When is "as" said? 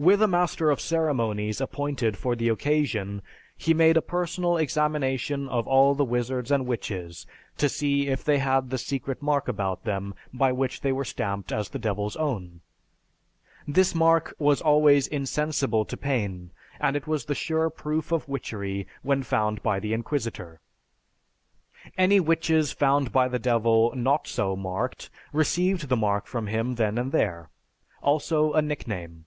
11.50-11.68